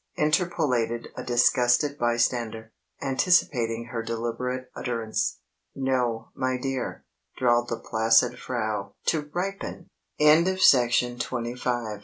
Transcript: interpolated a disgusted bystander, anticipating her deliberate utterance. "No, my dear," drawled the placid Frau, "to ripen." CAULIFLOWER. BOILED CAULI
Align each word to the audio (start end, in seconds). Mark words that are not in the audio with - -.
interpolated 0.17 1.09
a 1.15 1.23
disgusted 1.23 1.95
bystander, 1.99 2.71
anticipating 3.03 3.89
her 3.91 4.01
deliberate 4.01 4.67
utterance. 4.75 5.37
"No, 5.75 6.29
my 6.33 6.57
dear," 6.57 7.05
drawled 7.37 7.69
the 7.69 7.77
placid 7.77 8.39
Frau, 8.39 8.95
"to 9.05 9.29
ripen." 9.31 9.89
CAULIFLOWER. 10.19 10.55
BOILED 11.19 11.23
CAULI 11.59 11.99